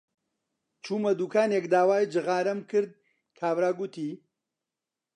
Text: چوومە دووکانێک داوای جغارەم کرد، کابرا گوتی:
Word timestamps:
چوومە 0.83 1.11
دووکانێک 1.19 1.65
داوای 1.73 2.09
جغارەم 2.13 2.59
کرد، 2.71 2.91
کابرا 3.39 3.71
گوتی: 3.79 4.09